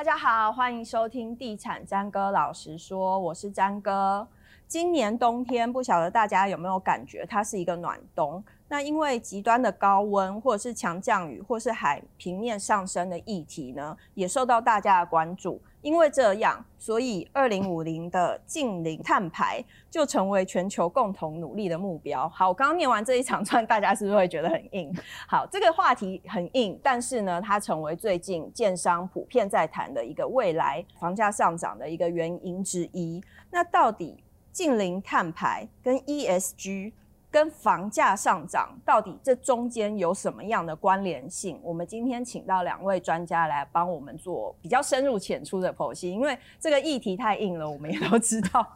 [0.00, 4.26] 大家好，欢迎收听《地产詹哥老实说》，我是詹哥。
[4.66, 8.42] 今年冬天，不晓得大家有没有感觉，它是一个暖冬。
[8.70, 15.60] 那因为极端的高温，或者是强降雨，或是海平面上升的议题呢，也受到大家的关注。
[15.82, 22.28] 因为这样，所以二零五零的净零碳排就成为全球共同努力的目标。
[22.28, 24.94] 好，我刚刚念完这一长串，大家是不是会觉得很硬？
[25.26, 33.20] 好，这个话题很硬，但是呢，它成为最近建商普遍在谈的一个未来房价上涨的一个原因之一。
[33.50, 36.92] 那到底净零碳排跟 ESG？
[37.30, 41.60] 跟房价上涨到底这中间有什么样的关联性？
[41.62, 48.66] 我们今天请到两位专家来帮我们做比较深入浅出的剖析，因为这个议题太硬了，我们也都知道。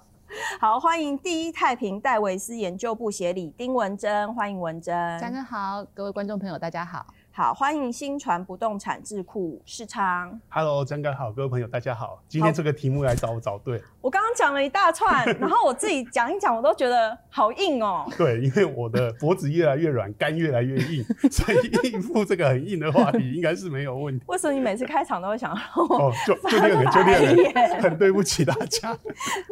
[0.61, 4.95] 好，欢迎第一太平戴维斯研究部协理丁文珍，欢迎文珍。
[5.21, 7.05] 大家好，各位观众朋友，大家好。
[7.37, 10.41] 好，欢迎新传不动产智库世昌。
[10.49, 12.23] Hello，张哥好，各位朋友大家好。
[12.29, 13.83] 今天这个题目来找我找对。
[14.01, 18.09] 我刚刚讲了一大串， 然后我自己讲一讲，我都觉得好硬哦。
[18.17, 24.25] 对，因为我的脖子越来越软，肝越来越硬， 所以应付这个很硬的话题应该是没有问题。
[24.29, 27.19] 为什么你每次开场都会想让我哦，就 就那个，就那
[27.53, 28.97] 个，很对不起大家。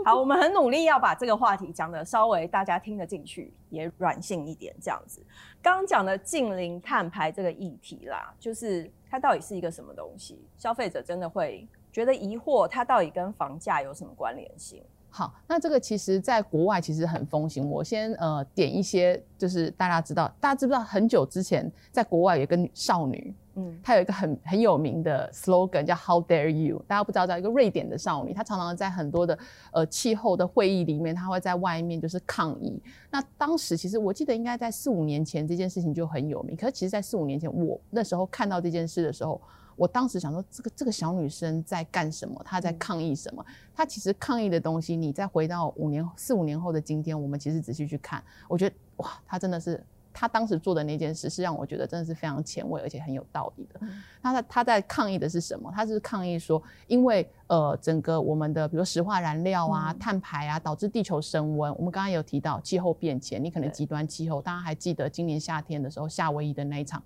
[0.04, 5.20] 好，我们很努力要把这个话题讲得稍微大家听得进去，也软性一点，这样子。
[5.62, 10.38] 刚刚讲的近邻碳排这个议题啦，就是它到底是一个什么东西？
[10.56, 14.82] 消费者真的会觉得疑惑，它到底跟房价有什么关联性？
[15.08, 17.68] 好，那这个其实在国外其实很风行。
[17.68, 23.34] 我先呃点一些，就是大家知道，大家知不知道很久之前在国外有一个少女。
[23.54, 26.82] 嗯，他有一个很很有名的 slogan 叫 How dare you？
[26.88, 29.38] 大家不知道，叫一个瑞典的少女，她常常在很多的
[29.72, 32.82] 呃气候的会议里面，她会在外面就是抗议。
[33.10, 36.56] 那当时其实我记得应该在四五年前这件事情就很有名。
[36.56, 39.38] 可是其实，在四五年前我那时候看到这件事的时候，
[39.76, 42.40] 我当时想说，这个这个小女生在干什么？
[42.46, 43.44] 她在抗议什么？
[43.74, 49.84] 她其实抗议的东西，你再回到五年四五年后的今天，我们其实仔细去看，我觉得哇，她真的是。
[50.12, 53.80] 他当时做的那件事是让我觉得真的是非常前卫，而且很有道理的。
[54.22, 55.72] 他在他在抗议的是什么？
[55.74, 61.74] 他是抗议说，因为呃整个我们的比如石化燃料啊、碳排啊，导致地球升温。
[61.76, 67.02] 我们刚刚有提到气候变迁，你可能极端气候，大家还记得今年夏天的时候，夏威夷的那一场。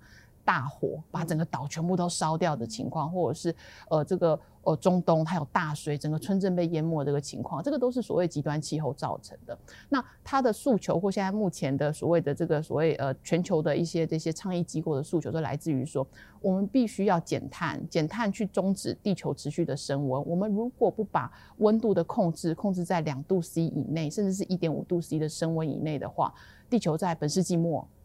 [0.47, 3.53] 大火把整个岛全部都烧掉的情况，或者是
[3.89, 9.57] 呃这个呃中东它有大水，整个村镇被淹没这个情况，这个都是所谓极端气候造成的。
[9.89, 16.07] 那它的诉求或现在目前的所谓的这个所谓呃全球的一些这些倡议机构的诉求，都来自于说，
[16.39, 20.25] 我们必须要减碳，减碳去终止地球持续的升温。
[20.25, 26.33] 我们如果不把温度的控制控制在两度 C 以内，甚至是一点五度 C 的升温以内的话，
[26.69, 27.96] 地球在本世纪末，哎。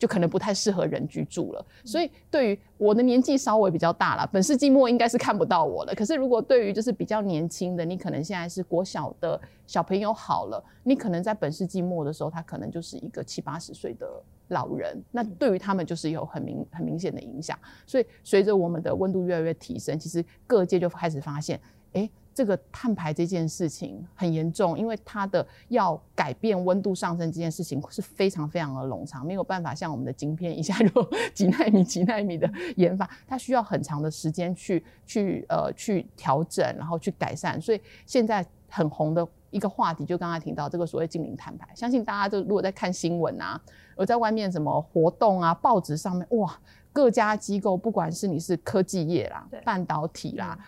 [0.00, 5.94] 就可能不太适合人居住了，所以对于我的年纪稍微比较大了，本世纪末应该是看不到我了。
[5.94, 14.08] 可是如果对于就是比较年轻的，你可能现在是国小的小朋友好了，你可能在本世纪末的时候，他可能就是一个七八十岁的
[14.48, 17.58] 老人，那对于他们就是有很明很明显的影响。
[17.86, 21.60] 所以随着我们的温度越来越提升，其实各界就开始发现，
[21.92, 22.08] 哎。
[22.40, 37.60] 这个碳排这件事情很严重，因为它的要改变温度上升这件事情是非常非常的冗长，没有办法像我们的晶片一下就几奈米几奈米的研发，它需要很长的时间去去呃去调整，然后去改善。
[37.60, 43.60] 所以现在很红的一个话题，就刚才提到这个所谓净零碳排，相信大家就如果在看新闻啊，
[43.96, 46.58] 而在外面什么活动啊，报纸上面哇，
[46.90, 50.58] 各家机构不管是你是科技业啦、半导体啦。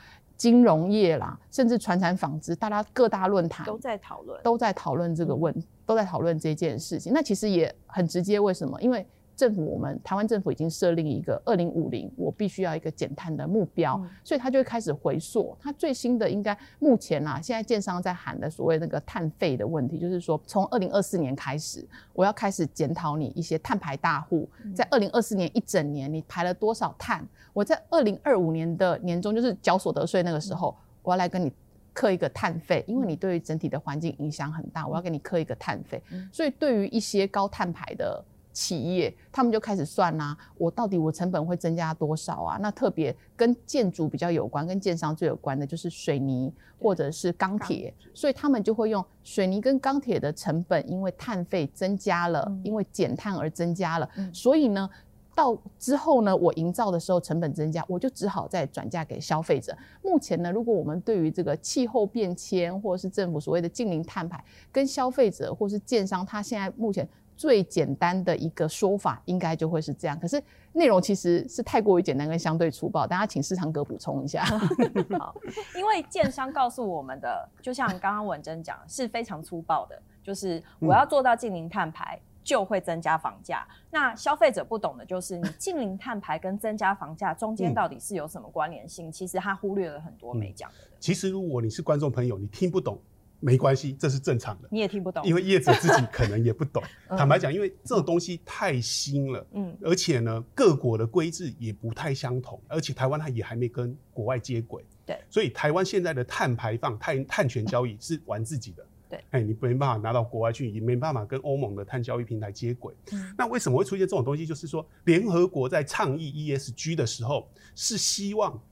[0.42, 5.54] 金融业啦，甚至传产纺织，大家各大论坛都在讨论，都在讨论这个问，
[5.86, 7.12] 都在讨论这件事情。
[7.12, 8.76] 那其实也很直接，为什么？
[8.82, 9.06] 因为
[9.42, 15.56] 政府，我们台湾政府已经设立一个二零五零，我必须要一个减碳的目标，嗯、所以他就会开始回溯。
[15.60, 30.76] 他最新的应该目前啊，现在建商在喊的所谓那个碳费的问题，就是说从二零二四年开始，我要开始检讨你一些碳排大户，在二零二四年一整年你排了多少碳，我在二零二五年的年终就是缴所得税那个时候。
[31.04, 31.52] 我要来跟你
[31.92, 36.00] 刻一个碳费，因为你对于整体的环境影响很大，我要给你刻一个碳费。
[36.12, 42.58] 嗯、所以对于一些高碳排的企业，他们就开始算啦、啊，我到底我成本会增加多少啊？
[42.60, 54.88] 那特别跟建筑比较有关，跟建商最有关的就是水泥或者是钢铁，所以他们就会用水泥跟钢铁的成本，因为碳费增加了，嗯、因为减碳而增加了，嗯、所以呢，
[55.34, 59.74] 到之后呢，我营造的时候成本增加，我就只好再转嫁给消费者。
[60.02, 67.08] 目前呢，如果我们对于这个气候变迁或者是政府所谓的近零碳排，跟消费者或是建商，他现在目前。
[67.42, 70.16] 最简单的一个说法，应该就会是这样。
[70.20, 70.40] 可是
[70.74, 74.44] 内容其实是太过于简单跟相对粗暴，大家请市场哥补充一下。
[75.18, 75.34] 好，
[75.76, 83.66] 因为建商告诉我们的，就像刚刚文珍讲，是非常粗暴的，就是我要做到近零碳排，就会增加房价。
[83.68, 89.08] 嗯、那消费者不懂的就是，你近零碳排跟增加房价中间到底是有什么关联性？
[89.08, 90.96] 嗯、其实他忽略了很多没讲的、嗯。
[91.00, 92.96] 其实如果你是观众朋友，你听不懂。
[93.42, 94.68] 没关系，这是正常的。
[94.70, 96.80] 你也听不懂，因为业者自己可能也不懂。
[97.10, 112.94] 坦白讲，因为这种东西太新了，嗯，而且呢，各国的规制也不太相同，而且台湾它也还没跟国外接轨，对，所以台湾现在的碳排放、碳碳权交易是玩自己的，对，哎，你没办法拿到国外去，也没办法跟欧盟的碳交易平台接轨。
[113.10, 114.46] 嗯，那为什么会出现这种东西？
[114.46, 118.62] 就是说，联合国在倡议 ESG 的时候，是希望。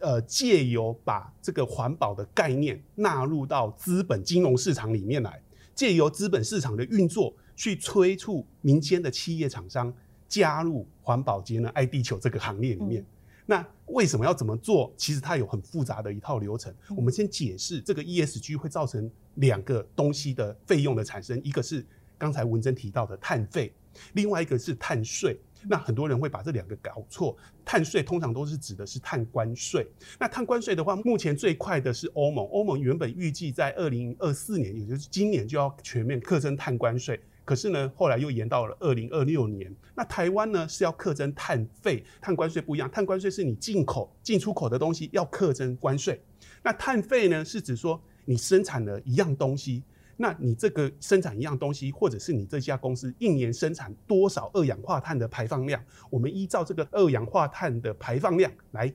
[0.00, 5.40] 呃，借由把这个环保的概念纳入到资本金融市场里面来，
[5.74, 9.92] 借由资本市场的运作去催促民间的企业厂商
[10.28, 13.00] 加入环保节能爱地球这个行列里面。
[13.00, 13.06] 嗯、
[13.46, 14.92] 那为什么要怎么做？
[14.96, 16.70] 其实它有很复杂的一套流程。
[16.90, 21.86] 嗯、我们先解释这个 ESG 会造成两个东西的费用的产生，一个是
[22.18, 23.72] 刚才文珍提到的碳费，
[24.12, 25.40] 另外一个是碳税。
[25.68, 29.86] 那很多人会把这两个搞错，碳税通常都是指的是碳关税。
[30.18, 39.74] 那碳关税的话，目前最快的是欧盟，欧盟原本预计在二零二四年，也就是今年就要全面课征碳关税，可是呢，后来又延到了二零二六年。
[39.94, 46.20] 那台湾呢是要课征碳费，碳关税不一样，碳关税是你进口、进出口的东西要课征关税，
[46.62, 49.82] 那碳费呢是指说你生产了一样东西。
[50.18, 55.78] 那你这个生产一样东西，或者是你这家公司一年生产多少二氧化碳的排放量，
[56.08, 58.90] 我们依照这个二氧化碳的排放量来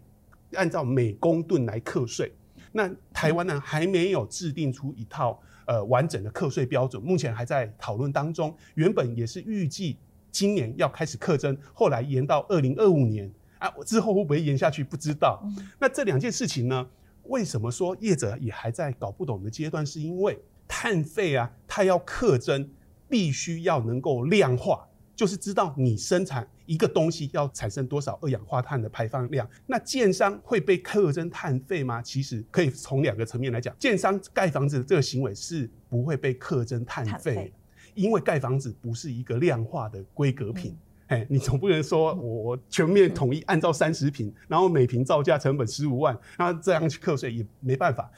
[0.54, 2.34] 按照每公吨来课税。
[2.72, 8.56] 那台湾呢还没有制定出一套呃完整的课税标准，目前还在讨论当中。
[8.74, 9.98] 原本也是预计
[10.32, 15.40] 今年要开始课征，后来延到二零二五年啊，之后会不会延下去不知道。
[15.80, 16.88] 那这两件事情呢，
[17.26, 19.86] 为什么说业者也还在搞不懂的阶段？
[19.86, 20.40] 是因为。
[20.74, 22.70] 碳费啊，它要课征，
[23.10, 29.46] 必须要能够量化，就是知道你生产一个东西要产生多少二氧化碳的排放量。
[29.68, 32.02] 那建商会被课征碳费吗？
[32.02, 37.52] 其实可以从两个层面来讲，建商盖房子的这个行为是不会被课征碳费，
[37.94, 40.78] 因为盖房子不是一个量化的规格品。
[41.08, 48.10] 哎，你总不能说我全面统一按照三十平，然后每平造价成本十五万，那这样去课税也没办法。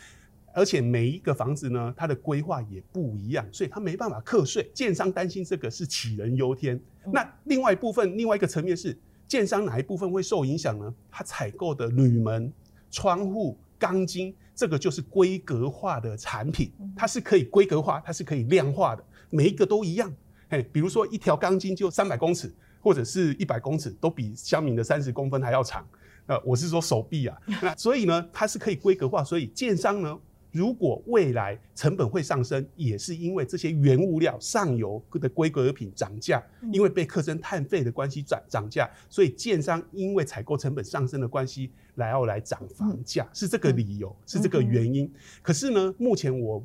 [0.53, 4.69] 而且每一个房子呢，它的规划也不一样，所以它没办法课税。
[4.73, 6.79] 建商担心这个是杞人忧天。
[7.11, 8.95] 那另外一部分，另外一个层面是，
[9.27, 10.93] 建商哪一部分会受影响呢？
[11.09, 12.53] 它采购的铝门、
[12.91, 20.13] 窗户、钢筋，这个就是规格化的产品，它是可以规格化，它是可以量化的，每一个都一样。
[20.49, 25.83] 嘿，比如说一条钢筋就三百公尺，或者是一百公尺，都比乡民的三十公分还要长。
[26.27, 27.35] 呃，我是说手臂啊。
[27.59, 30.15] 那所以呢，它是可以规格化，所以建商呢。
[30.53, 36.41] 如果未来成本会上升，也是因为这些原物料上游的规格品涨价，
[36.71, 45.11] 因为被课征碳费的关系涨涨价，所以建商因为采购成本上升的关系，来要来涨房价，是这个理由，是这个原因。
[45.41, 46.63] 可是呢，目前我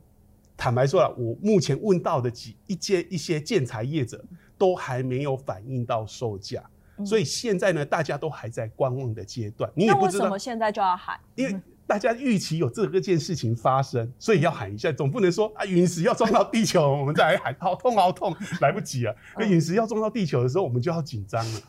[0.54, 4.22] 坦白说了，我目前问到的几一些一些建材业者，
[4.58, 6.62] 都还没有反映到售价，
[7.06, 9.72] 所以现在呢，大家都还在观望的阶段。
[9.74, 11.58] 你也不知道为什么现在就要喊，因为。
[11.88, 19.16] 大家预期有这个件事情发生，所以要喊一下，总不能说啊，陨石要撞到地球，我们再来喊，好痛好痛，来不及了。
[19.38, 21.60] 那陨石要撞到地球的时候，我们就要紧张了。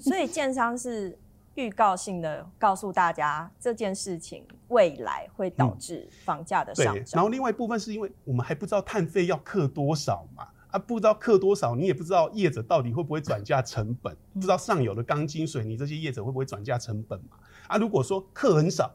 [0.00, 1.18] 所以建商是
[1.56, 7.04] 预告性的告诉大家这件事情未来会导致房价的上涨。
[7.14, 17.36] 然后另外一部分是因为我们还不知道碳费要克多少嘛，啊，不知道克多少，你也不知道业者到底会不会转嫁成本，不知道上游的钢筋水泥这些业者会不会转嫁成本嘛？
[17.66, 18.94] 啊，如果说克很少。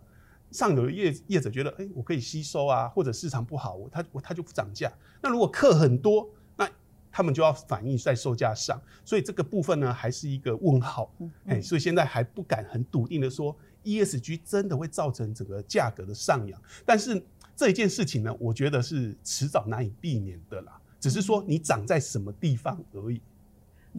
[0.51, 4.91] 上游的业业者觉得，哎、欸，我可以吸收啊，或者市场不好，我他我他就不涨价。
[5.21, 6.69] 那如果客很多，那
[7.11, 8.81] 他们就要反映在售价上。
[9.05, 11.11] 所以这个部分呢，还是一个问号。
[11.45, 16.61] 哎、欸，所以现在还不敢很笃定的说 ESG 真的会造成整个价格的上扬。
[16.85, 17.21] 但是
[17.55, 23.21] 这一件事情呢，我觉得是迟早难以避免的啦，只是说你涨在什么地方而已。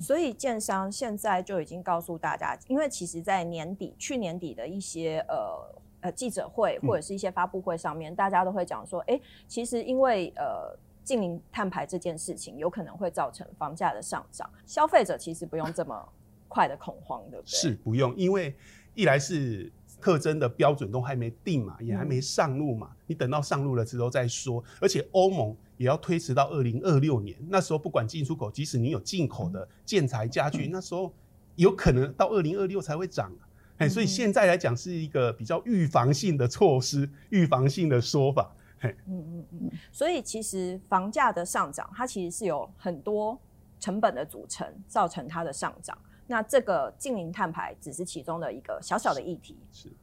[0.00, 16.09] 所以建商现在就已经告诉大家，因为其实，在年底、去年底的一些呃呃记者会或者是一些发布会上面，嗯、大家都会讲说，哎、欸，其实因为呃净零碳排这件事情，有可能会造成房价的上涨，消费者其实不用这么
[16.49, 17.50] 快的恐慌，对不对？
[17.50, 18.54] 是不用，因为
[18.95, 25.57] 一来是特征的标准都还没定嘛，也还没上路嘛，嗯、你等到上路了之后再说，而且欧盟。
[25.80, 31.11] 也要推迟到二零二六年，那时候不管进出口，即使你有进口的建材家具，嗯、那时候
[31.57, 33.33] 有可能到二零二六才会涨。
[33.80, 38.54] 哎、嗯，所以现在来讲是一个比较预防性的措施，预防性的说法。
[38.78, 39.70] 嘿，嗯嗯嗯。
[39.90, 43.38] 所以其实房价的上涨，它其实是有很多
[43.78, 45.96] 成本的组成造成它的上涨。
[46.26, 49.94] 那这个净零碳排只是其中的一个小小的议题，是，是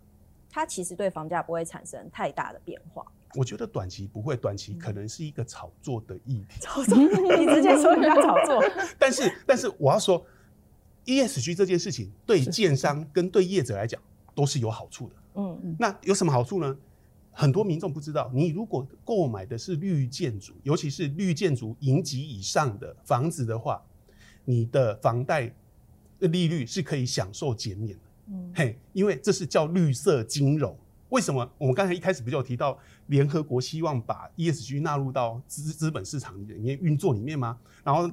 [0.49, 3.05] 它其实对房价不会产生太大的变化。
[3.35, 6.59] 我觉得短期不会，短期可能是一个炒作的议题。
[6.61, 8.63] 炒作，你直接说人家炒作。
[8.97, 10.25] 但是，但是我要说
[11.07, 13.99] ，ESG 这件事情对建商跟对业者来讲
[14.35, 15.15] 都是有好处的。
[15.33, 16.77] 嗯，那有什么好处呢？
[17.31, 23.79] 很多民众不知道，你如果购买的是绿建筑，尤其是绿建筑银级以上的房子的话，
[24.43, 25.53] 你的房贷
[26.17, 28.03] 利率是可以享受减免的。
[28.29, 30.75] 嗯，嘿，因为这是叫绿色金融。
[31.09, 37.57] 为什么我们刚才一开始不就有提到联合国希望把 ESG 纳入到资资本市场里面运作里面吗？
[37.83, 38.11] 然后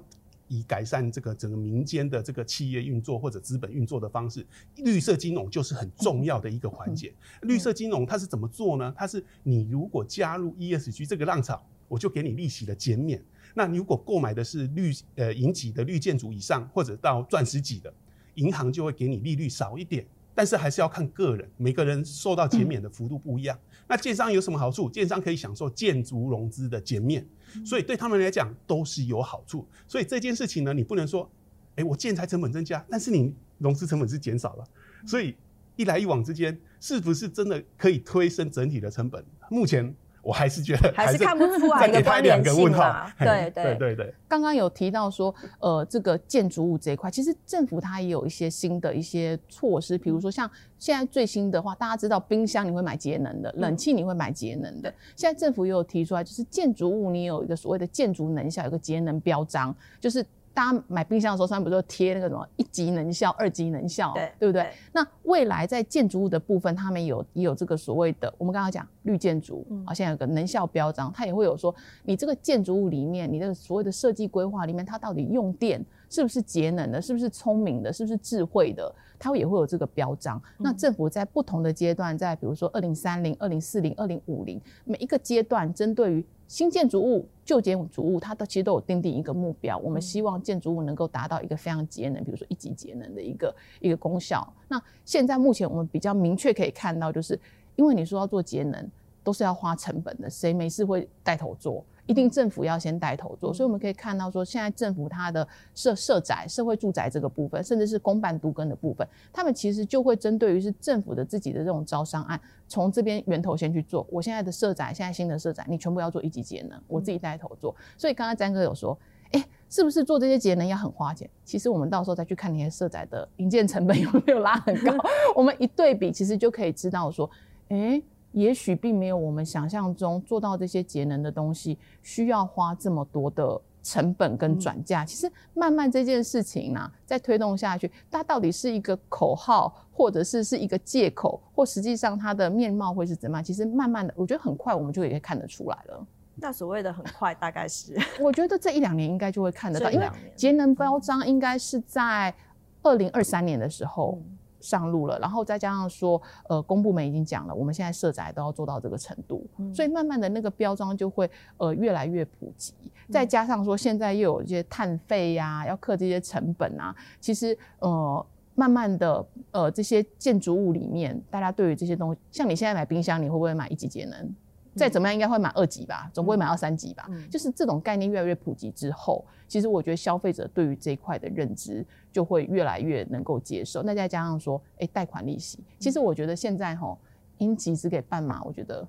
[0.49, 4.47] 以改善这个整个民间的这个企业运作或者资本运作的方式，
[4.77, 7.13] 绿色金融就是很重要的一个环节。
[7.43, 8.93] 绿色金融它是怎么做呢？
[8.97, 13.23] 它是你如果加入 ESG 这个浪潮，我就给你利息的减免。
[13.55, 17.93] 那你如果购买的是绿呃银级的绿建筑以上或者到钻石级的，
[18.35, 20.05] 银行就会给你利率少一点。
[20.35, 23.57] 但是还是要看个人，每个人受到减免的幅度不一样。
[23.57, 24.91] 嗯、那建商有什么好处？
[24.91, 29.67] 建商可以享受建筑融资的减免，嗯、所以对他们来讲都是有好处。
[29.87, 31.31] 所以这件事情呢，你不能说，
[31.77, 34.65] 哎、欸，我建材成本增加，但是你融资成本是减少了，
[35.07, 35.37] 所以
[35.77, 39.25] 一来一往之间，是不是真的可以推升整体的成本？
[39.49, 39.95] 目前。
[40.25, 43.11] 我还是觉得还是看不出来的关联性嘛。
[43.19, 44.15] 对对对对。
[44.27, 54.93] 刚刚有提到说，呃，这个建筑物这一块，其实政府它也有一些新的一些措施，比如说像现在最新的话，大家知道冰箱你会买节能的，冷气你会买节能的。
[55.15, 60.25] 现在政府也有提出来，就是建筑物你有一个所谓的建筑能效，有个节能标章，就是。
[60.55, 64.63] 大家买冰箱的时候，上面不是贴那个什么一级能效、二级能效，对，对不对？
[64.63, 80.41] 对，那未来在建筑物的部分，他们有也有这个所谓的，我们刚刚讲绿建筑，啊，现在有个能效标章，它也会有说，你这个建筑物里面，你的所谓的设计规划里面，它到底用电是不是节能的，是不是聪明的，是不是智慧的，它也会有这个标章。
[80.57, 86.25] 那政府在不同的阶段，在比如说二零三零、二零四零、二零五零，每一个阶段针对于。
[86.47, 89.79] 新建筑物、旧建筑物，它都其实都有定定一个目标。
[89.79, 94.47] 我们希望建筑物能够达到一个非常节能，比如说一级节能的一个一个功效。
[94.69, 97.39] 那现在目前我们比较明确可以看到，就是
[97.77, 98.91] 因为你说要做节能，
[99.23, 101.85] 都是要花成本的，谁没事会带头做？
[102.07, 114.07] 一定政府要先带头做，所以我们可以看到说，现在政府它的社社宅、社会住宅这个部分，甚至是公办都更的部分，他们其实就会针对于是政府的自己的这种招商案，从这边源头先去做。
[114.11, 117.75] 我现在的社宅，现在新的社宅，你全部要做一级节能，我自己带头做。
[117.97, 118.99] 所以刚刚詹哥有说，
[119.33, 121.29] 哎、欸，是不是做这些节能要很花钱？
[121.43, 124.93] 其实我们到时候再去看那些社宅的营建成本有没有拉很高，
[125.35, 127.31] 我们一对比，其实就可以知道说，
[127.69, 128.05] 哎、欸。
[128.35, 135.05] 也许并没有我们想象中做到这些节能的东西需要花这么多的成本跟转嫁。
[135.05, 143.45] 其实慢慢这件事情呢、啊，再推动下去，它到底是一个口号，或者是是一个借口，或实际上它的面貌会是怎么样？
[143.45, 146.07] 其实慢慢的，我觉得很快我们就也可以看得出来了。
[146.35, 147.97] 那所谓的很快，大概是？
[148.21, 152.35] 我觉得这一两年应该就会看得到，因为节能标章应该是在
[152.83, 154.19] 二零二三年的时候。
[154.21, 154.34] 嗯
[154.65, 162.73] 上路了，然后再加上说，呃，公部门已经讲了，我们现在社宅都要做到这个程度，嗯、所以慢慢的那个标章就会呃越来越普及。
[162.83, 174.35] 嗯、再加上说，现在又有一些碳费呀、啊，要克这些成本啊，其实呃慢慢的呃这些建筑物里面，大家对于这些东西，像你现在买冰箱，你会不会买一级节能？
[174.77, 177.07] 再怎么样，应该会买二级吧，总不会买到三级吧？
[177.11, 183.83] 嗯、就是这种概念越来越普及之后，其实我觉得消费者对于这一块的认知就会越来越能够接受。
[183.83, 186.97] 那再加上说，哎、欸，贷款利息，其实我觉得现在哈，
[187.39, 188.87] 应急只给半码，我觉得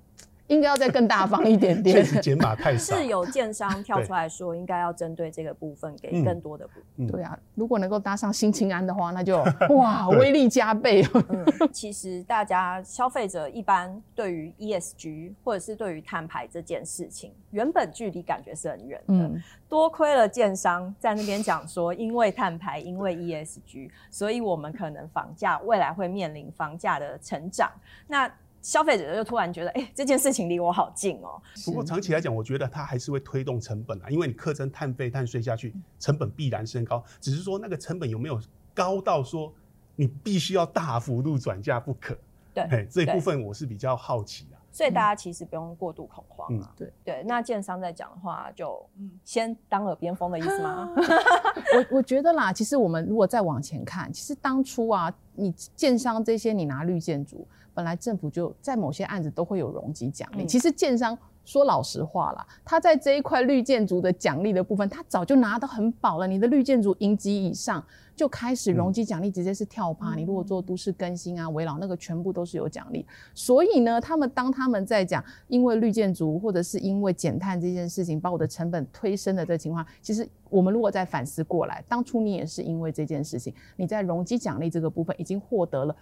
[0.48, 1.96] 应该要再更大方一点点。
[1.96, 2.96] 确实减码太少。
[2.96, 6.80] 是有建商 跳出来说，应该要针对这个部分给更多的补。
[6.96, 9.42] 嗯、对啊，如果能够搭上新青安的话，那就
[9.76, 11.04] 哇，威力加倍。
[11.28, 19.14] 嗯，其实大家消费者一般对于 ESG 或者是对于碳排这件事情，原本距离感觉是很远的。
[19.14, 27.70] 嗯、多亏了建商在那边讲说，因为碳排，因为 ESG，所以我们可能房价未来会面临房价的成长。
[28.06, 28.30] 那
[28.66, 31.42] 消费者就突然觉得，哎、欸，这件事情离我好近哦、喔。
[31.64, 37.00] 不过长期来讲，我觉得它还是会推动成本啊，因为你课征碳费、碳税下去，成本必然升高。
[37.20, 38.40] 只是说那个成本有没有
[38.74, 39.54] 高到说
[39.94, 42.18] 你必须要大幅度转嫁不可？
[42.52, 44.58] 对，这一部分我是比较好奇啊。
[44.72, 46.74] 所以大家其实不用过度恐慌啊。
[46.76, 48.84] 对、嗯、对，那建商在讲的话，就
[49.24, 50.90] 先当耳边风的意思吗？
[51.92, 57.46] 我我觉得啦，其实我们如果再往前看，其实当初啊，你建商这些，你拿绿建筑。
[57.76, 60.44] 本来政府就在某些案子都会有容积奖励。
[60.44, 66.26] 嗯、其实建商说老实话啦，他在这一块绿建筑的奖励的部分，他早就拿得很饱了。
[66.26, 67.84] 你的绿建筑银级以上
[68.16, 70.14] 就开始容积奖励，直接是跳趴。
[70.14, 73.06] 嗯、你如果做都市更新啊、围绕那个，全部都是有奖励。
[73.34, 85.94] 所以呢，他们当他们在讲因为绿建筑或者是因为减碳这件事情把我的成本推升的这情况，其实我们如果再反思过来，当初你也是因为这件事情，你在容积奖励这个部分已经获得了。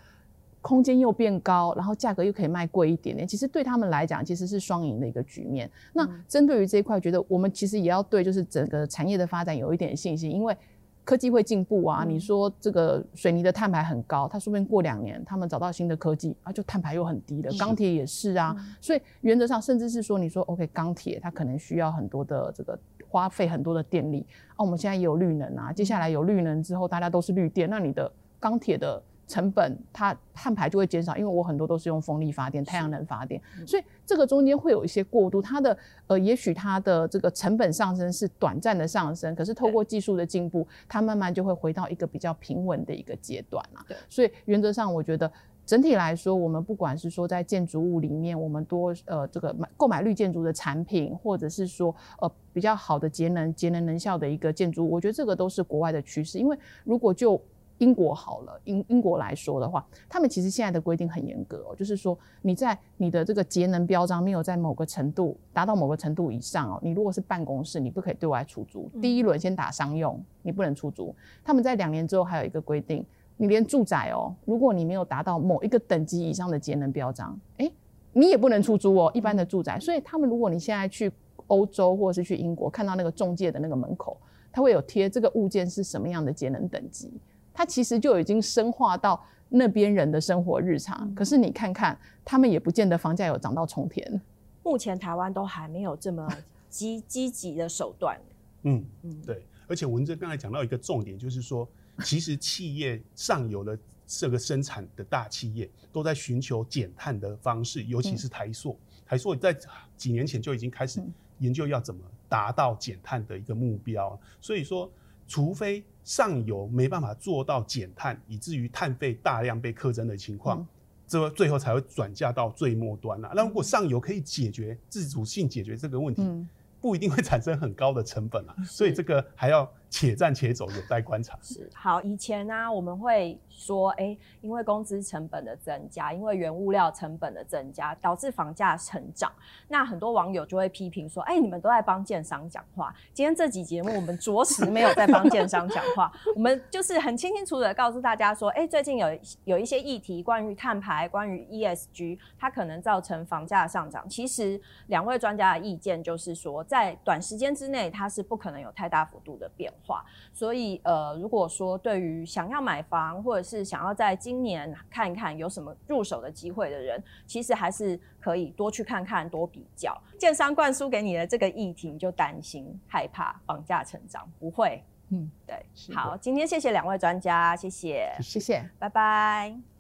[0.65, 5.71] 空间又变高，然后价格又可以卖贵一点点，其实对他们来讲，其实是双赢的一个局面。
[5.93, 10.57] 那针对于这一块，觉得我们其实也要对就是整个产业的发展有一点信心，因为
[11.05, 12.03] 科技会进步啊。
[12.09, 17.53] 你说这个水泥的碳排很高，它说不定过两年他们找到新的科技啊，就碳排又很低了。
[17.59, 24.25] 钢铁也是啊，所以原则上甚至是说，你说 OK，钢铁它可能需要很多的这个花费很多的电力
[24.57, 24.65] 啊。
[24.65, 29.03] 我们现在也有绿能啊，接下来有绿能之后，大家都是绿电，那你的钢铁的。
[29.27, 35.41] 成本它碳排就会减少，因为我很多都是用风力发电、太阳能发电，所以这个中间会有一些过渡。
[35.41, 35.77] 它的
[36.07, 43.85] 呃，也许它的这个成本上升是短暂的上升，可是透过技术的进步，它慢慢就会回到一个比较平稳的一个阶段啊。
[43.89, 45.31] 对，所以原则上我觉得
[45.65, 56.39] 整体来说，我们不管是说在建筑物里面，我们多呃这个买购买绿建筑的产品，或者是说呃比较好的节能节能能效的一个建筑物，我觉得这个都是国外的趋势。
[56.39, 57.41] 因为如果就
[57.85, 68.91] 英国好了，英英国来说的话，他们其实现在的规定很严格哦，就是说你在你的这个节能标章没有在某个程度达到某个程度以上哦，你如果是办公室，你不可以对外出租。
[69.03, 71.15] 第一轮先打商用，你不能出租。
[71.45, 73.05] 他们在两年之后还有一个规定，
[73.37, 77.71] 你连住宅哦，如果你没有达到某一个等级以上的节能标章，诶，
[78.15, 79.79] 你也不能出租哦，一般的住宅。
[79.79, 81.13] 所以他们如果你现在去
[81.49, 84.17] 欧洲或者是去英国，看到那个中介的那个门口，
[84.51, 87.13] 他会有贴这个物件是什么样的节能等级。
[87.55, 94.21] 它其实就已经深化到那边人的生活日常，嗯、可是你看看，他们也不见得房价有涨到冲天。
[94.65, 96.29] 目前台湾都还没有这么
[96.69, 98.21] 积 积极的手段。
[98.63, 99.47] 嗯嗯，对。
[99.67, 101.67] 而且文哲刚才讲到一个重点，就是说，
[102.03, 108.73] 其实企业上游的这个生产的大企业都在寻求减碳的方式，尤其是台塑。
[108.73, 109.57] 嗯、台塑在
[109.97, 111.01] 几年前就已经开始
[111.39, 114.19] 研究要怎么达到减碳的一个目标。
[114.41, 114.91] 所以说，
[115.27, 120.67] 除非上游没办法做到减碳，以至于碳费大量被课征的情况，嗯、
[121.07, 123.33] 这最后才会转嫁到最末端了。
[123.35, 126.49] 那如果上游可以解决自主性解决这个问题，嗯、
[126.81, 128.55] 不一定会产生很高的成本啊。
[128.65, 129.71] 所以这个还要。
[129.95, 131.39] 且战且走，有待观察。
[131.41, 139.31] 是好，以前呢、我们会说，哎、因为工资成本的增加，因为原物料成本的增加，导致房价成长。
[139.69, 142.93] 那很多网友就会批评说，哎、你们都在帮建商讲话。
[143.13, 149.07] 今天这集节目，我们着实没有在帮建商讲话，我们就是很清清楚楚的告诉大家说，哎、最近有
[149.45, 154.09] 有一些议题，关于碳排，关于 ESG，它可能造成房价上涨。
[154.09, 159.84] 其实两位专家的意见就是说，在短时间之内，它是不可能有太大幅度的变化。
[160.33, 169.97] 所以呃，如果说对于想要买房或者是想要在今年看一看有什么入手的机会的人，其实还是可以多去看看，多比较。
[170.19, 174.83] 建商灌输给你的这个议题，你就担心害怕房价成长不会？
[175.11, 175.65] 嗯，对。
[175.95, 179.74] 好，今天谢谢两位专家，谢谢，谢谢，拜拜。